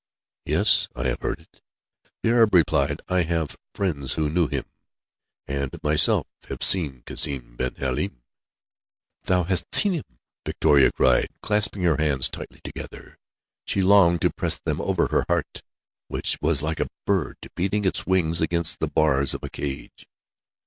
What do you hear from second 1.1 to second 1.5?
heard